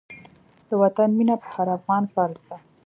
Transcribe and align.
د 0.69 0.71
وطن 0.81 1.09
مينه 1.17 1.35
په 1.41 1.47
هر 1.55 1.67
افغان 1.77 2.03
فرض 2.13 2.39
ده. 2.49 2.57